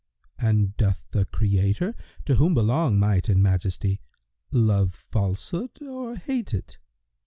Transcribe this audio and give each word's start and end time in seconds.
And 0.39 0.75
doth 0.77 1.03
the 1.11 1.25
Creator 1.25 1.93
(to 2.25 2.35
whom 2.37 2.55
belong 2.55 2.97
Might 2.97 3.29
and 3.29 3.43
Majesty!) 3.43 4.01
love 4.49 4.95
Falsehood 4.95 5.79
or 5.83 6.15
hate 6.15 6.55
it? 6.55 6.79